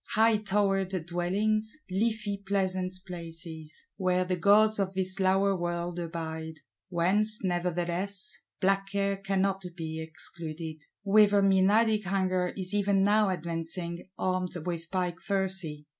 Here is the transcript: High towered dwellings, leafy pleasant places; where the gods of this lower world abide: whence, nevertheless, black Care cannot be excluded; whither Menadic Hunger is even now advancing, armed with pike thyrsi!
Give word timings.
High 0.13 0.37
towered 0.37 1.05
dwellings, 1.05 1.77
leafy 1.91 2.37
pleasant 2.43 2.95
places; 3.05 3.85
where 3.97 4.25
the 4.25 4.35
gods 4.35 4.79
of 4.79 4.95
this 4.95 5.19
lower 5.19 5.55
world 5.55 5.99
abide: 5.99 6.55
whence, 6.89 7.43
nevertheless, 7.43 8.35
black 8.59 8.87
Care 8.89 9.15
cannot 9.15 9.63
be 9.77 10.01
excluded; 10.01 10.81
whither 11.03 11.43
Menadic 11.43 12.05
Hunger 12.05 12.51
is 12.57 12.73
even 12.73 13.03
now 13.03 13.29
advancing, 13.29 14.07
armed 14.17 14.55
with 14.65 14.89
pike 14.89 15.19
thyrsi! 15.19 15.85